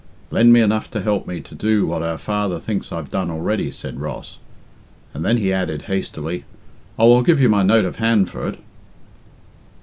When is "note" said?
7.61-7.85